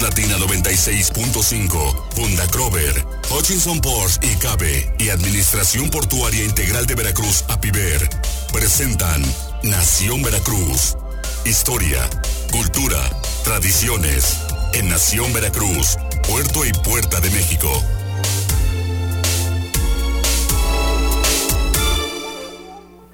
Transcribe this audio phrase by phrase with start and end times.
[0.00, 8.08] Latina 96.5, Funda Crover, Hutchinson Ports y Cabe y Administración Portuaria Integral de Veracruz, APIVER,
[8.52, 9.22] presentan
[9.62, 10.96] Nación Veracruz.
[11.44, 12.08] Historia,
[12.50, 12.98] cultura,
[13.44, 14.40] tradiciones.
[14.72, 15.96] En Nación Veracruz,
[16.28, 17.70] Puerto y Puerta de México.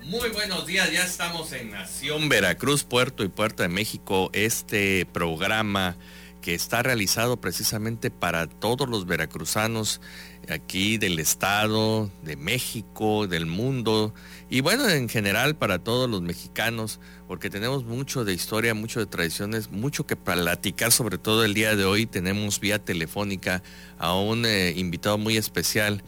[0.05, 4.31] Muy buenos días, ya estamos en Nación Veracruz, Puerto y Puerta de México.
[4.33, 5.97] Este programa
[6.41, 10.00] que está realizado precisamente para todos los veracruzanos
[10.48, 14.14] aquí del estado, de México, del mundo
[14.48, 16.98] y bueno, en general para todos los mexicanos,
[17.29, 21.76] porque tenemos mucho de historia, mucho de tradiciones, mucho que platicar, sobre todo el día
[21.76, 23.62] de hoy tenemos vía telefónica
[23.98, 26.03] a un eh, invitado muy especial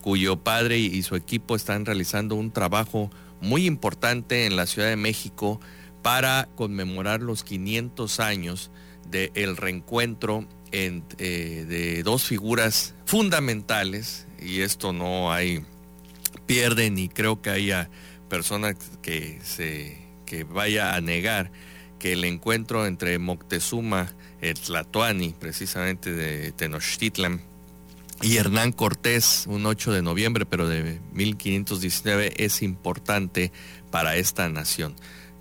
[0.00, 4.96] cuyo padre y su equipo están realizando un trabajo muy importante en la Ciudad de
[4.96, 5.60] México
[6.02, 8.70] para conmemorar los 500 años
[9.12, 11.02] del reencuentro eh,
[11.68, 15.64] de dos figuras fundamentales, y esto no hay
[16.46, 17.90] pierde ni creo que haya
[18.28, 21.52] persona que se que vaya a negar
[21.98, 27.42] que el encuentro entre Moctezuma, el Tlatoani, precisamente de Tenochtitlan,
[28.22, 33.52] y Hernán Cortés, un 8 de noviembre, pero de 1519, es importante
[33.90, 34.94] para esta nación.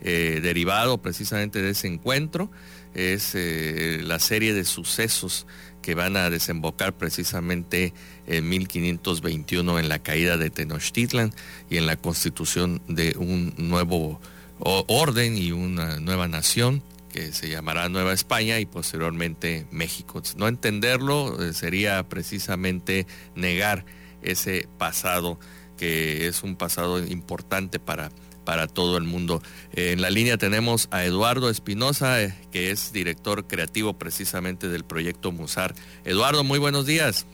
[0.04, 2.50] Eh, derivado precisamente de ese encuentro
[2.94, 5.46] es eh, la serie de sucesos
[5.82, 7.94] que van a desembocar precisamente
[8.28, 11.34] en 1521 en la caída de Tenochtitlan
[11.70, 14.20] y en la constitución de un nuevo
[14.60, 20.22] orden y una nueva nación que se llamará Nueva España y posteriormente México.
[20.38, 23.86] No entenderlo eh, sería precisamente negar
[24.22, 25.40] ese pasado
[25.78, 28.12] que es un pasado importante para
[28.44, 29.42] para todo el mundo.
[29.74, 35.32] en la línea tenemos a Eduardo Espinosa, eh, que es director creativo precisamente del proyecto
[35.32, 35.74] Musar.
[36.06, 37.26] Eduardo, muy buenos días.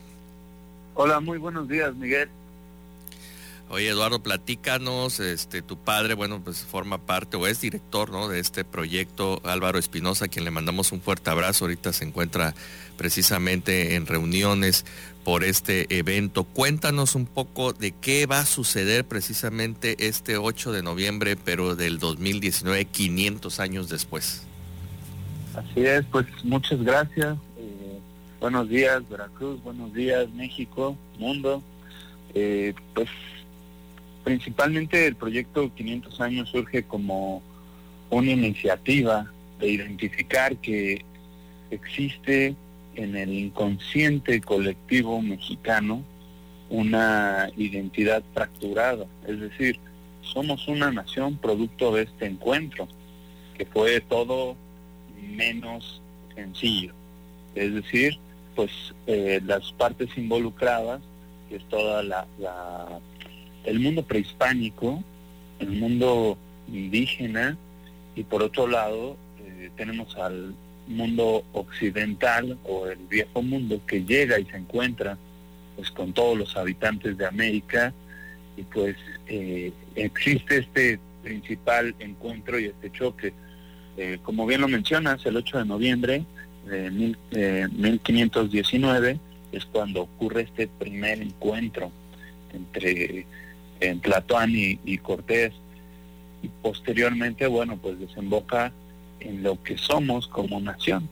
[0.94, 2.28] Hola, muy buenos días, Miguel.
[3.70, 8.26] Oye, Eduardo, platícanos, este, tu padre, bueno, pues forma parte o es director, ¿no?
[8.28, 11.66] De este proyecto, Álvaro Espinosa, a quien le mandamos un fuerte abrazo.
[11.66, 12.54] Ahorita se encuentra
[12.96, 14.86] precisamente en reuniones
[15.28, 16.44] por este evento.
[16.44, 21.98] Cuéntanos un poco de qué va a suceder precisamente este 8 de noviembre, pero del
[21.98, 24.46] 2019, 500 años después.
[25.54, 27.36] Así es, pues muchas gracias.
[27.58, 27.98] Eh,
[28.40, 31.62] buenos días, Veracruz, buenos días, México, mundo.
[32.32, 33.10] Eh, pues
[34.24, 37.42] Principalmente el proyecto 500 años surge como
[38.08, 39.30] una iniciativa
[39.60, 41.04] de identificar que
[41.70, 42.56] existe
[42.98, 46.02] en el inconsciente colectivo mexicano
[46.68, 49.78] una identidad fracturada, es decir,
[50.20, 52.88] somos una nación producto de este encuentro,
[53.56, 54.56] que fue todo
[55.22, 56.02] menos
[56.34, 56.92] sencillo.
[57.54, 58.18] Es decir,
[58.54, 58.70] pues
[59.06, 61.00] eh, las partes involucradas,
[61.48, 62.26] que es toda la
[63.64, 65.02] el mundo prehispánico,
[65.60, 66.36] el mundo
[66.72, 67.56] indígena
[68.16, 70.54] y por otro lado eh, tenemos al
[70.88, 75.18] mundo occidental o el viejo mundo que llega y se encuentra
[75.76, 77.92] pues con todos los habitantes de América
[78.56, 78.96] y pues
[79.28, 83.32] eh, existe este principal encuentro y este choque.
[83.96, 86.24] Eh, como bien lo mencionas, el 8 de noviembre
[86.66, 89.20] de 1519
[89.52, 91.92] es cuando ocurre este primer encuentro
[92.52, 93.26] entre
[93.80, 95.52] en Platón y, Cortés,
[96.42, 98.72] y posteriormente, bueno, pues desemboca
[99.20, 101.08] en lo que somos como nación.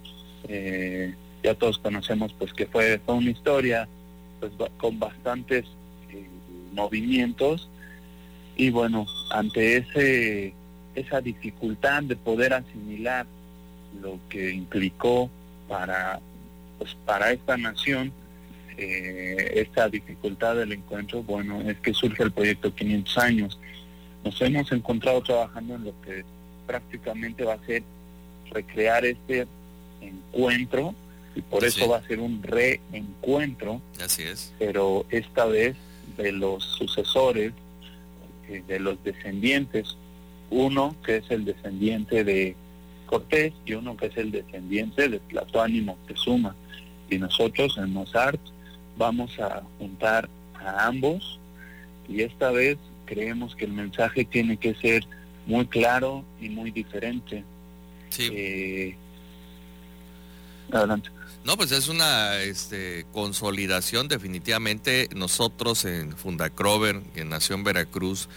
[0.49, 3.89] Eh, ya todos conocemos pues que fue, fue una historia
[4.41, 5.65] pues con bastantes
[6.11, 6.27] eh,
[6.72, 7.69] movimientos
[8.56, 10.55] y bueno, ante ese
[10.94, 13.27] esa dificultad de poder asimilar
[14.00, 15.28] lo que implicó
[15.69, 16.21] para
[16.78, 18.12] pues para esta nación
[18.78, 23.59] eh, esta dificultad del encuentro, bueno, es que surge el proyecto 500 años.
[24.23, 26.25] Nos hemos encontrado trabajando en lo que
[26.67, 27.83] prácticamente va a ser
[28.51, 29.47] recrear este
[30.01, 30.94] encuentro
[31.35, 33.81] y por eso va a ser un reencuentro.
[34.03, 34.53] Así es.
[34.59, 35.76] Pero esta vez
[36.17, 37.53] de los sucesores,
[38.49, 39.97] eh, de los descendientes,
[40.50, 42.56] uno que es el descendiente de
[43.06, 46.56] Cortés y uno que es el descendiente de Platón y Moctezuma.
[47.11, 48.41] Y nosotros en Mozart
[48.97, 51.38] vamos a juntar a ambos
[52.09, 55.05] y esta vez creemos que el mensaje tiene que ser
[55.47, 57.44] muy claro y muy diferente.
[58.17, 58.29] Sí.
[58.33, 58.97] Eh,
[60.73, 61.11] adelante.
[61.45, 68.29] No, pues es una este, consolidación definitivamente nosotros en Fundacrover, en Nación Veracruz,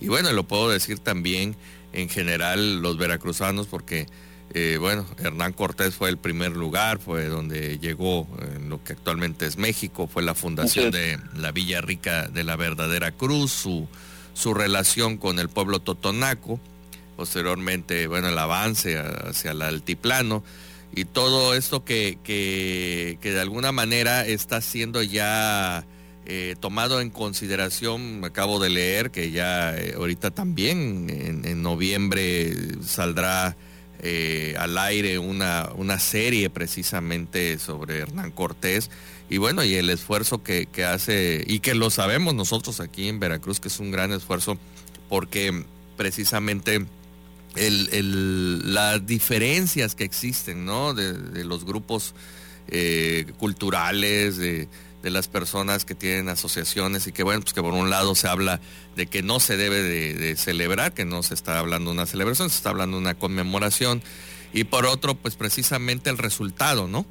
[0.00, 1.54] y bueno, lo puedo decir también
[1.92, 4.06] en general los veracruzanos porque
[4.54, 9.44] Eh, bueno, Hernán Cortés fue el primer lugar, fue donde llegó en lo que actualmente
[9.44, 13.88] es México, fue la fundación de la Villa Rica de la Verdadera Cruz, su,
[14.34, 16.60] su relación con el pueblo totonaco,
[17.16, 20.44] posteriormente, bueno, el avance hacia el altiplano
[20.94, 25.84] y todo esto que, que, de alguna manera está siendo ya
[26.26, 32.54] eh, tomado en consideración, acabo de leer que ya eh, ahorita también en, noviembre
[32.84, 33.56] saldrá
[34.00, 38.90] eh, al aire una, una serie precisamente sobre Hernán Cortés
[39.28, 43.18] y bueno, y el esfuerzo que, que hace, y que lo sabemos nosotros aquí en
[43.18, 44.56] Veracruz, que es un gran esfuerzo,
[45.08, 45.64] porque
[45.96, 46.86] precisamente
[47.56, 50.94] las diferencias que existen, ¿no?
[50.94, 52.14] De, los grupos
[52.68, 54.68] eh, culturales, de,
[55.02, 58.60] las personas que tienen asociaciones y que bueno, pues que por un lado se habla
[58.96, 62.50] de que no se debe de, celebrar, que no se está hablando de una celebración,
[62.50, 64.02] se está hablando de una conmemoración
[64.52, 67.06] y por otro, pues precisamente el resultado, ¿no?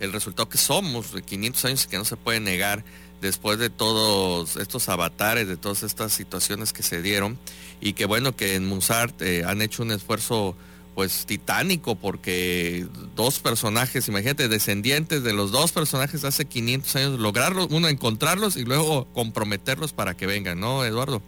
[0.00, 2.84] El resultado que somos de 500 años que no se puede negar
[3.20, 7.38] después de todos estos avatares, de todas estas situaciones que se dieron
[7.80, 10.56] y que bueno que en Musart eh, han hecho un esfuerzo
[10.94, 12.84] pues titánico porque
[13.14, 18.64] dos personajes, imagínate, descendientes de los dos personajes hace 500 años, lograrlos, uno encontrarlos y
[18.64, 21.22] luego comprometerlos para que vengan, ¿no, Eduardo?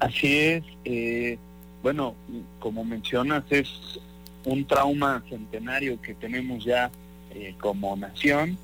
[0.00, 1.38] Así es, eh,
[1.82, 2.14] bueno,
[2.58, 3.70] como mencionas, es
[4.44, 6.90] un trauma centenario que tenemos ya
[7.40, 8.58] eh, como nación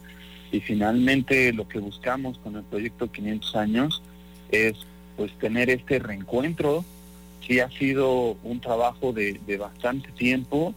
[0.51, 4.03] y finalmente lo que buscamos con el proyecto 500 años
[4.51, 4.75] es
[5.17, 6.85] pues tener este reencuentro.
[7.47, 10.75] Sí ha sido un trabajo de, bastante tiempo,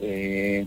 [0.00, 0.66] eh,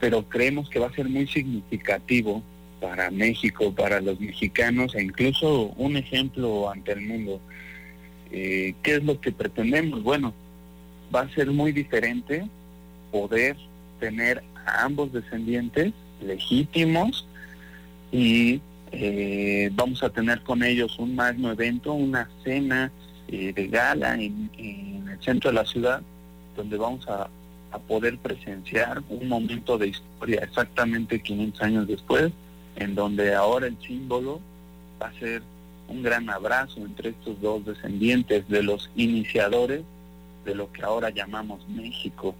[0.00, 2.42] pero creemos que va a ser muy significativo
[2.80, 7.40] para México, para los mexicanos e incluso un ejemplo ante el mundo.
[8.30, 10.02] Eh, ¿Qué es lo que pretendemos?
[10.02, 10.32] Bueno,
[11.14, 12.46] va a ser muy diferente
[13.10, 13.56] poder
[14.00, 17.26] tener a ambos descendientes legítimos
[18.12, 18.60] y
[18.92, 22.90] eh, vamos a tener con ellos un magno evento, una cena
[23.28, 26.02] eh, de gala en, el centro de la ciudad,
[26.56, 27.28] donde vamos a,
[27.88, 32.32] poder presenciar un momento de historia exactamente 500 años después,
[32.76, 34.40] en donde ahora el símbolo
[35.02, 35.42] va a ser
[35.86, 39.82] un gran abrazo entre estos dos descendientes de los iniciadores
[40.46, 42.34] de lo que ahora llamamos México.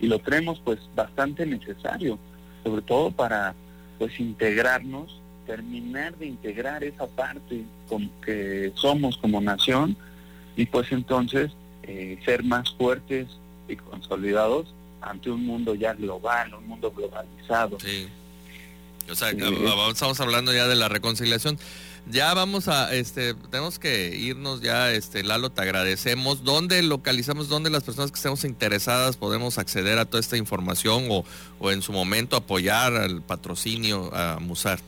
[0.00, 2.18] Y lo creemos pues bastante necesario,
[2.68, 3.54] sobre todo para
[3.98, 9.96] pues integrarnos terminar de integrar esa parte con que somos como nación
[10.56, 11.50] y pues entonces
[11.84, 13.28] eh, ser más fuertes
[13.66, 14.66] y consolidados
[15.00, 17.78] ante un mundo ya global, un mundo globalizado.
[17.80, 18.08] Sí.
[19.10, 21.58] O sea, estamos hablando ya de la reconciliación.
[22.10, 26.42] Ya vamos a, este, tenemos que irnos ya, este, Lalo, te agradecemos.
[26.42, 31.24] ¿Dónde localizamos, dónde las personas que estemos interesadas podemos acceder a toda esta información o,
[31.58, 34.78] o en su momento apoyar al patrocinio a Musar?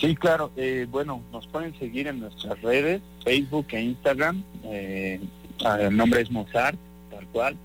[0.00, 0.50] Sí, claro.
[0.56, 4.42] Eh, bueno, nos pueden seguir en nuestras redes, Facebook e Instagram.
[4.64, 5.20] Eh,
[5.78, 6.78] el nombre es Mozart,
[7.10, 7.58] tal cual.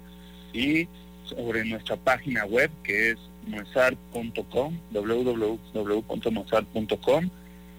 [0.52, 0.90] Y
[1.24, 3.18] sobre nuestra página web, que es
[3.48, 7.30] mozart.com, www.mozart.com.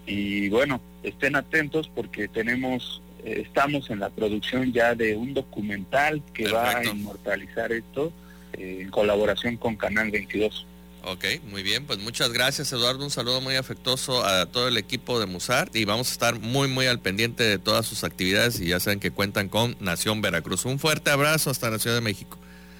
[0.06, 6.23] Y bueno, estén atentos porque tenemos, eh, estamos en la producción ya de un documental
[6.32, 8.12] que va a inmortalizar esto
[8.53, 10.67] en colaboración con Canal 22.
[11.08, 15.21] Ok, muy bien, pues muchas gracias Eduardo, un saludo muy afectuoso a todo el equipo
[15.21, 18.66] de Musart y vamos a estar muy muy al pendiente de todas sus actividades y
[18.66, 20.64] ya saben que cuentan con Nación Veracruz.
[20.64, 22.38] Un fuerte abrazo hasta la Ciudad de México.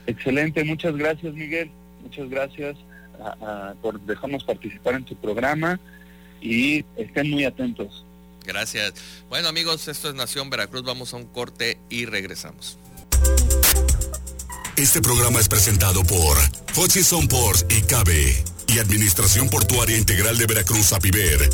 [0.09, 1.71] Excelente, muchas gracias Miguel,
[2.03, 2.77] muchas gracias
[3.81, 5.79] por dejarnos participar en tu programa
[6.41, 8.05] y estén muy atentos.
[8.45, 8.95] Gracias.
[9.29, 12.79] Bueno amigos, esto es Nación Veracruz, vamos a un corte y regresamos.
[14.77, 16.37] Este programa es presentado por
[16.77, 21.49] Hutchison Ports y Cabe y Administración Portuaria Integral de Veracruz, APIVER.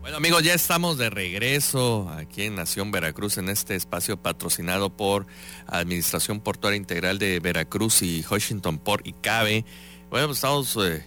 [0.00, 5.26] Bueno amigos, ya estamos de regreso aquí en Nación Veracruz en este espacio patrocinado por
[5.66, 9.64] Administración Portuaria Integral de Veracruz y Washington Port y Cabe.
[10.08, 11.04] Bueno, pues estamos, eh,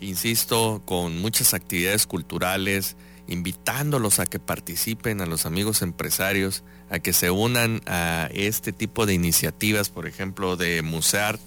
[0.00, 2.96] insisto, con muchas actividades culturales,
[3.28, 9.06] invitándolos a que participen, a los amigos empresarios, a que se unan a este tipo
[9.06, 11.40] de iniciativas, por ejemplo, de Musart,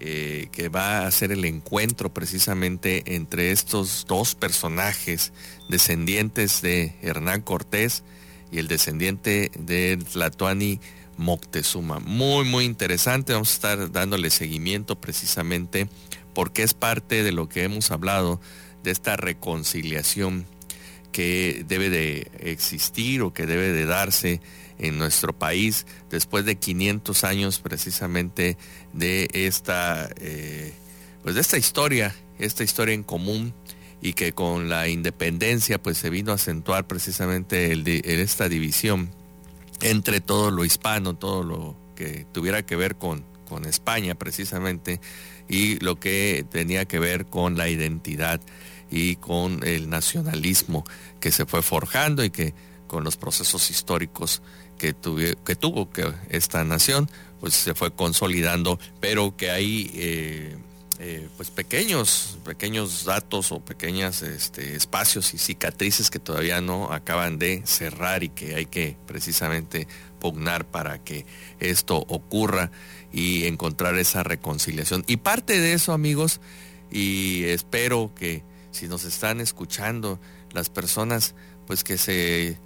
[0.00, 5.32] eh, que va a ser el encuentro precisamente entre estos dos personajes
[5.68, 8.02] descendientes de Hernán Cortés
[8.50, 10.80] y el descendiente de Tlatuani
[11.18, 12.00] Moctezuma.
[12.00, 13.34] Muy, muy interesante.
[13.34, 15.86] Vamos a estar dándole seguimiento precisamente
[16.34, 18.40] porque es parte de lo que hemos hablado
[18.82, 20.46] de esta reconciliación
[21.12, 24.40] que debe de existir o que debe de darse
[24.78, 28.56] en nuestro país después de 500 años precisamente
[28.92, 30.72] de esta, eh,
[31.22, 33.52] pues de esta historia, esta historia en común
[34.00, 39.10] y que con la independencia pues se vino a acentuar precisamente el esta división
[39.82, 45.00] entre todo lo hispano, todo lo que tuviera que ver con, con España precisamente
[45.48, 48.40] y lo que tenía que ver con la identidad
[48.92, 50.84] y con el nacionalismo
[51.18, 52.54] que se fue forjando y que
[52.86, 54.40] con los procesos históricos
[54.78, 60.56] que, tuvo que esta nación, pues se fue consolidando, pero que hay eh,
[61.00, 67.38] eh, pues pequeños, pequeños datos o pequeños este, espacios y cicatrices que todavía no acaban
[67.38, 69.88] de cerrar y que hay que precisamente
[70.20, 71.26] pugnar para que
[71.58, 72.70] esto ocurra
[73.12, 75.02] y encontrar esa reconciliación.
[75.08, 76.40] Y parte de eso, amigos,
[76.92, 80.20] y espero que si nos están escuchando
[80.52, 81.34] las personas
[81.66, 82.58] pues que se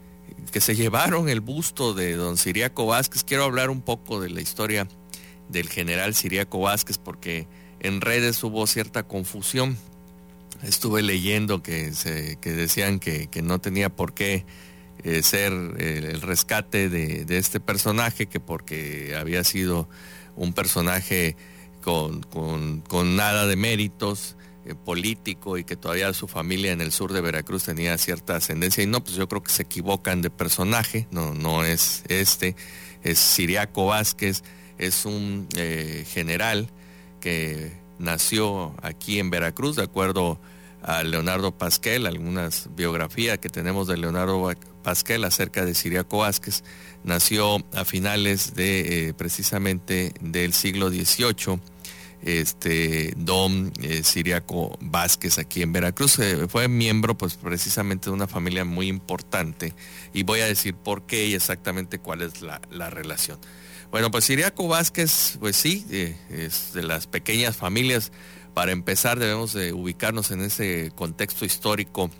[0.52, 3.24] que se llevaron el busto de don Siriaco Vázquez.
[3.24, 4.88] Quiero hablar un poco de la historia
[5.48, 7.46] del general Siriaco Vázquez porque
[7.80, 9.76] en redes hubo cierta confusión.
[10.62, 14.46] Estuve leyendo que, se, que decían que, no tenía por qué
[15.04, 19.88] eh, ser el, rescate de, este personaje, que porque había sido
[20.34, 21.36] un personaje
[21.82, 27.12] con, con, nada de méritos, eh, político y que todavía su familia en el sur
[27.12, 31.06] de Veracruz tenía cierta ascendencia y no, pues yo creo que se equivocan de personaje,
[31.10, 32.56] no, no es este,
[33.02, 34.42] es Siriaco Vázquez,
[34.78, 36.70] es un eh, general
[37.20, 40.40] que nació aquí en Veracruz, de acuerdo
[40.84, 46.62] a Leonardo Pasquel, algunas biografías que tenemos de Leonardo Pasquel acerca de Siriaco Vázquez,
[47.04, 51.58] nació a finales de eh, precisamente del siglo XVIII
[52.20, 56.18] este Don eh, Siriaco Vázquez aquí en Veracruz.
[56.18, 59.72] Eh, fue miembro pues precisamente de una familia muy importante
[60.12, 62.60] y voy a decir por qué y exactamente cuál es la,
[62.90, 63.38] relación.
[63.90, 65.86] Bueno, pues Siriaco Vázquez, pues sí,
[66.28, 68.12] es de las pequeñas familias.
[68.54, 72.10] Para empezar debemos de ubicarnos en ese contexto histórico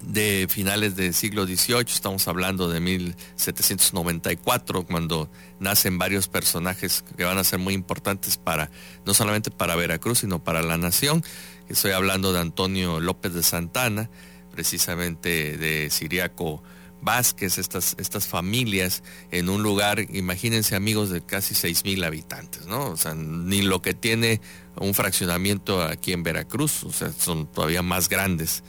[0.00, 5.30] de finales del siglo XVIII, estamos hablando de 1794, cuando
[5.60, 8.70] nacen varios personajes que van a ser muy importantes para,
[9.04, 11.22] no solamente para Veracruz, sino para la nación.
[11.68, 14.08] Estoy hablando de Antonio López de Santana,
[14.52, 16.62] precisamente de Siriaco
[17.02, 22.90] Vázquez, estas, estas familias en un lugar, imagínense amigos, de casi seis mil habitantes, ¿no?
[22.90, 24.40] O sea, ni lo que tiene
[24.76, 28.62] un fraccionamiento aquí en Veracruz, o sea, son todavía más grandes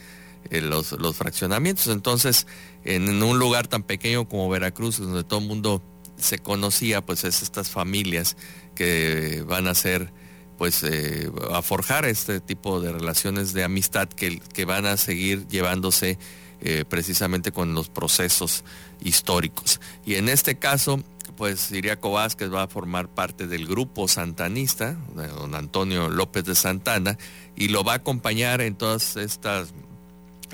[0.50, 1.86] eh, los, los, fraccionamientos.
[1.86, 2.46] Entonces,
[2.84, 5.82] en, un lugar tan pequeño como Veracruz, donde todo el mundo
[6.16, 8.36] se conocía, pues es estas familias
[8.74, 10.12] que van a ser,
[10.58, 15.46] pues, eh, a forjar este tipo de relaciones de amistad que, que van a seguir
[15.46, 16.18] llevándose
[16.64, 18.64] eh, precisamente con los procesos
[19.00, 19.80] históricos.
[20.04, 21.02] Y en este caso,
[21.36, 27.18] pues Iriaco Vázquez va a formar parte del grupo santanista, don Antonio López de Santana,
[27.54, 29.74] y lo va a acompañar en todas estas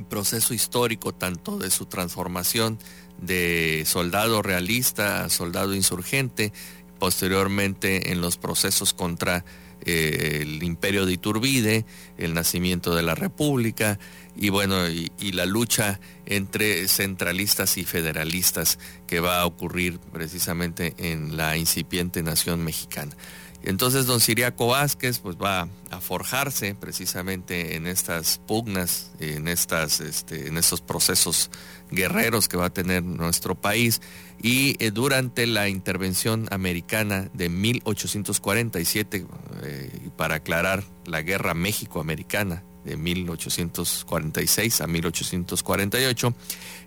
[0.09, 2.79] proceso histórico tanto de su transformación
[3.21, 6.53] de soldado realista a soldado insurgente,
[6.99, 9.45] posteriormente en los procesos contra
[9.85, 11.85] eh, el imperio de Iturbide,
[12.19, 13.99] el nacimiento de la República
[14.37, 21.37] y bueno, y, la lucha entre centralistas y federalistas que va a ocurrir precisamente en
[21.37, 23.17] la incipiente nación mexicana.
[23.63, 30.49] Entonces don Siriaco Vázquez pues va a forjarse precisamente en estas pugnas, en, estas, este,
[30.49, 31.51] en estos procesos
[31.91, 34.01] guerreros que va a tener nuestro país.
[34.43, 39.27] Y eh, durante la intervención americana de 1847,
[39.63, 46.35] eh, para aclarar la guerra México-Americana de 1846 a 1848,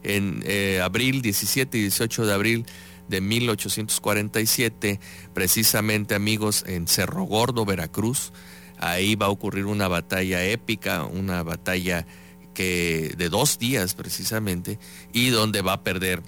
[0.01, 2.65] en eh, abril 17 y 18 de abril
[3.13, 4.99] de 1847,
[5.35, 8.33] precisamente amigos, en Cerro Gordo, Veracruz.
[8.79, 12.07] Ahí va a ocurrir una batalla épica, una batalla
[12.55, 14.79] que de dos días precisamente,
[15.13, 16.23] y donde va a perder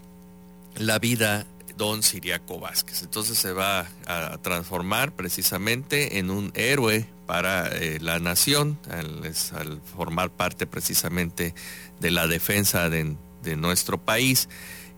[0.78, 3.02] la vida don Siriaco Vázquez.
[3.02, 10.30] Entonces se va a transformar precisamente en un héroe para eh, la nación al, formar
[10.30, 11.56] parte precisamente
[12.00, 14.48] de la defensa de, de nuestro país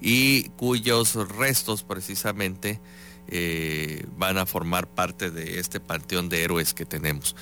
[0.02, 2.80] y cuyos restos precisamente
[3.30, 7.36] eh, van a formar parte de este panteón de héroes que tenemos.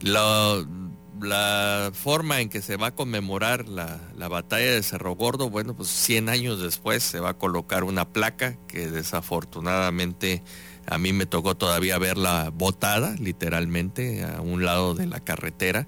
[0.00, 5.88] La, forma en que se va a conmemorar la, batalla de Cerro Gordo, bueno, pues
[5.88, 10.42] 100 años después se va a colocar una placa que desafortunadamente
[10.86, 15.86] a mí me tocó todavía verla botada, literalmente, a un lado de la carretera,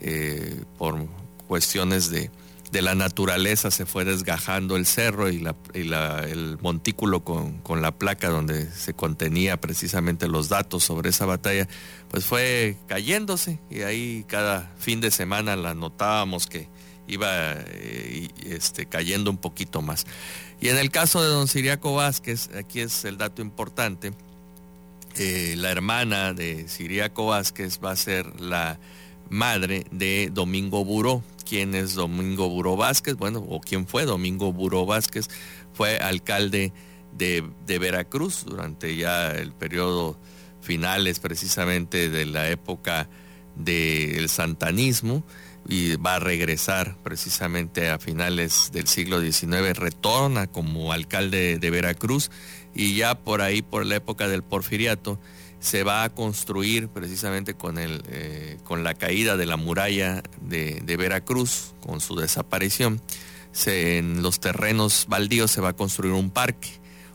[0.00, 1.06] eh, por
[1.48, 2.30] cuestiones de,
[2.76, 5.42] de la naturaleza se fue desgajando el cerro y,
[5.72, 11.66] el montículo con, con, la placa donde se contenía precisamente los datos sobre esa batalla,
[12.10, 16.68] pues fue cayéndose y ahí cada fin de semana la notábamos que
[17.08, 20.06] iba eh, este, cayendo un poquito más.
[20.60, 24.12] Y en el caso de don Siriaco Vázquez, aquí es el dato importante,
[25.16, 28.78] eh, la hermana de Siriaco Vázquez va a ser la
[29.30, 31.22] madre de Domingo Buró.
[31.48, 33.14] ¿Quién es Domingo Buró Vázquez?
[33.16, 35.28] Bueno, o quién fue Domingo Buró Vázquez,
[35.72, 36.72] fue alcalde
[37.12, 40.18] de, de Veracruz durante ya el periodo
[40.60, 43.08] finales precisamente de la época
[43.54, 45.24] del santanismo
[45.68, 52.30] y va a regresar precisamente a finales del siglo XIX, retorna como alcalde de Veracruz
[52.74, 55.18] y ya por ahí, por la época del porfiriato,
[55.66, 60.96] se va a construir precisamente con, el, eh, con la caída de la muralla de,
[60.96, 63.00] Veracruz, con su desaparición,
[63.66, 66.68] en los terrenos baldíos se va a construir un parque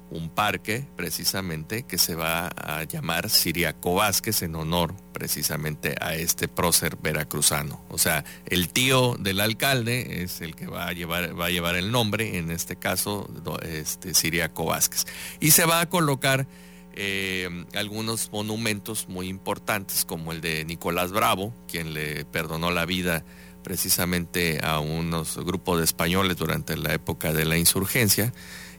[0.10, 6.50] un parque precisamente que se va a llamar Siriaco Vázquez en honor precisamente a este
[6.50, 7.82] prócer veracruzano.
[7.88, 11.78] O sea, el tío del alcalde es el que va a llevar, va a llevar
[11.78, 13.30] el nombre, en este caso
[13.62, 15.06] este, Siriaco Vázquez.
[15.40, 16.46] Y se va a colocar
[16.94, 23.24] eh, algunos monumentos muy importantes como el de Nicolás Bravo, quien le perdonó la vida
[23.64, 28.34] precisamente a unos grupos de españoles durante la época de la insurgencia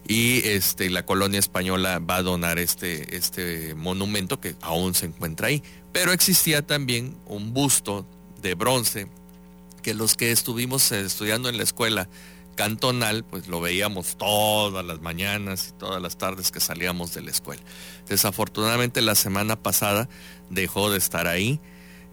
[0.07, 5.47] y este, la colonia española va a donar este, este monumento que aún se encuentra
[5.47, 5.63] ahí.
[5.91, 8.05] Pero existía también un busto
[8.41, 9.07] de bronce
[9.81, 12.09] que los que estuvimos estudiando en la escuela
[12.55, 17.31] cantonal, pues lo veíamos todas las mañanas y todas las tardes que salíamos de la
[17.31, 17.61] escuela.
[18.07, 20.09] Desafortunadamente la semana pasada
[20.49, 21.59] dejó de estar ahí.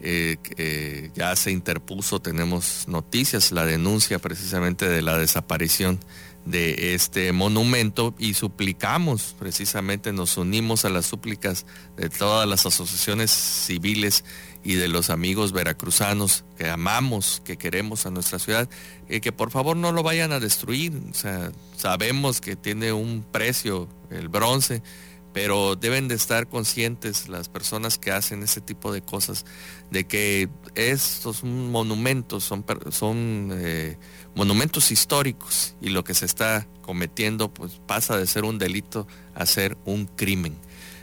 [0.02, 6.00] Eh, eh, ya se interpuso, tenemos noticias, la denuncia precisamente de la desaparición
[6.44, 11.66] de este monumento y suplicamos, precisamente nos unimos a las súplicas
[11.96, 14.24] de todas las asociaciones civiles
[14.62, 18.68] y de los amigos veracruzanos que amamos, que queremos a nuestra ciudad,
[19.08, 20.92] y que por favor no lo vayan a destruir.
[21.10, 24.82] O sea, sabemos que tiene un precio el bronce,
[25.32, 29.44] pero deben de estar conscientes las personas que hacen ese tipo de cosas
[29.90, 33.96] de que estos monumentos son, son eh,
[34.34, 39.46] monumentos históricos y lo que se está cometiendo pues pasa de ser un delito a
[39.46, 40.56] ser un crimen.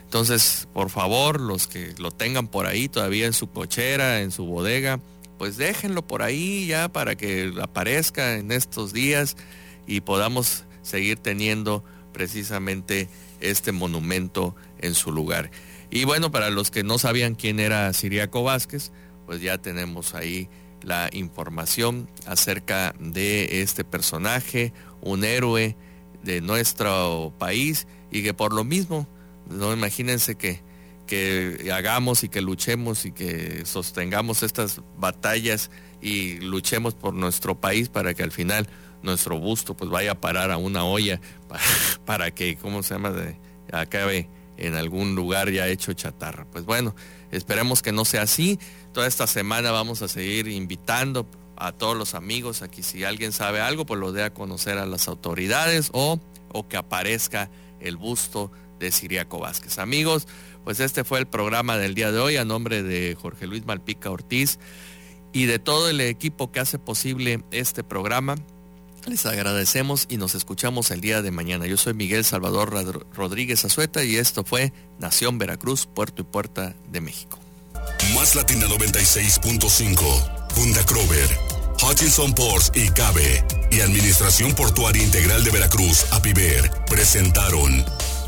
[0.04, 4.46] Entonces, por favor, los que lo tengan por ahí todavía en su cochera, en su
[4.46, 5.00] bodega,
[5.36, 9.36] pues déjenlo por ahí ya para que aparezca en estos días
[9.86, 13.08] y podamos seguir teniendo precisamente
[13.40, 15.50] este monumento en su lugar.
[15.90, 18.92] Y bueno, para los que no sabían quién era Siriaco Vázquez,
[19.26, 20.48] pues ya tenemos ahí
[20.82, 25.76] la información acerca de este personaje, un héroe
[26.22, 29.08] de nuestro país y que por lo mismo,
[29.48, 30.62] no imagínense que,
[31.06, 35.70] que hagamos y que luchemos y que sostengamos estas batallas
[36.00, 38.68] y luchemos por nuestro país para que al final
[39.02, 41.20] nuestro busto pues vaya a parar a una olla
[42.04, 43.14] para, que, ¿cómo se llama?
[43.72, 46.46] Acabe en algún lugar ya hecho chatarra.
[46.50, 46.94] Pues bueno,
[47.30, 48.58] esperemos que no sea así.
[48.92, 53.60] Toda esta semana vamos a seguir invitando a todos los amigos aquí si alguien sabe
[53.60, 56.20] algo, pues lo dé a conocer a las autoridades o,
[56.52, 59.78] o que aparezca el busto de Siriaco Vázquez.
[59.78, 60.28] Amigos,
[60.64, 64.10] pues este fue el programa del día de hoy a nombre de Jorge Luis Malpica
[64.10, 64.58] Ortiz
[65.32, 68.36] y de todo el equipo que hace posible este programa.
[69.08, 71.66] Les agradecemos y nos escuchamos el día de mañana.
[71.66, 72.70] Yo soy Miguel Salvador
[73.14, 77.38] Rodríguez Azueta y esto fue Nación Veracruz, Puerto y Puerta de México.
[78.14, 81.28] Más Latina 96.5, Funda Crover,
[81.82, 87.82] Hutchinson Ports y Cabe y Administración Portuaria Integral de Veracruz, APIVER, presentaron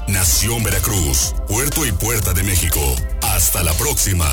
[0.09, 2.81] Nación Veracruz, Puerto y Puerta de México.
[3.21, 4.27] Hasta la próxima.